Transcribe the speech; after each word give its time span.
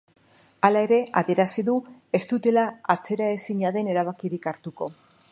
Hala 0.67 0.79
ere 0.85 0.97
adierazi 1.21 1.63
du 1.67 1.75
ez 2.19 2.21
dutela 2.31 2.63
atzeraezina 2.95 3.73
den 3.77 3.91
erabakirik 3.93 4.49
hartu. 4.53 4.73